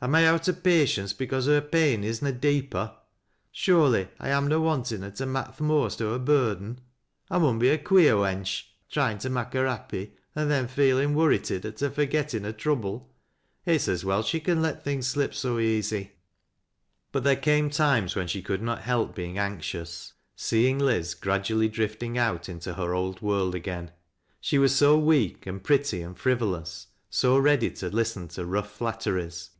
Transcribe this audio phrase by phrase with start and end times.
[0.00, 2.92] Am I out o' patience because her pain is na dee].«i'
[3.28, 6.80] \ Surely I am na wantin' her to raak' th' most o' her bui den.
[7.28, 11.16] I mun be a queer wench, tryin' to mak' her happy, an' then f eelin'
[11.16, 13.12] worrited at her forgettin' her trouble.
[13.66, 16.12] It's well as she con let things slip so easy."
[17.10, 22.16] But there came times when she could not help being anxious, seeing Liz gradually drifting
[22.16, 23.90] out into her old world again.
[24.40, 29.50] She was so weak, and pretty, and frivolous, 80 ready to listen to rough flatteries.